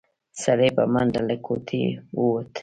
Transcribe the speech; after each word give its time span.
سړی 0.43 0.69
په 0.77 0.83
منډه 0.93 1.21
له 1.27 1.35
کوټې 1.45 1.83
ووت. 2.17 2.51